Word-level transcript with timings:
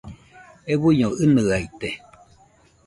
Euiño 0.73 1.07
ɨnɨaite. 1.23 1.89